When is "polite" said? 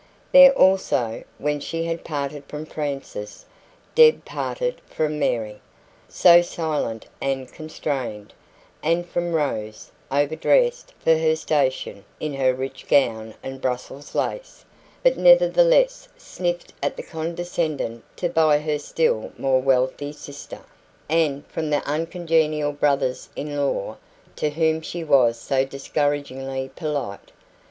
26.75-27.31